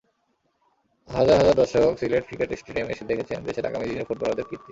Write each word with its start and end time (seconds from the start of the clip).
হাজার 1.09 1.35
হাজার 1.39 1.55
দর্শক 1.61 1.91
সিলেট 1.99 2.23
স্টেডিয়ামে 2.59 2.93
এসে 2.95 3.05
দেখেছেন 3.11 3.39
দেশের 3.47 3.67
আগামী 3.69 3.85
দিনের 3.89 4.07
ফুটবলারদের 4.09 4.47
কীর্তি। 4.49 4.59